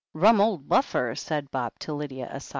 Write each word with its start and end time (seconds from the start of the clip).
'Rum 0.15 0.41
old 0.41 0.67
buffer," 0.67 1.13
said 1.13 1.51
Bob 1.51 1.77
to 1.77 1.93
Lydia, 1.93 2.27
aside. 2.31 2.49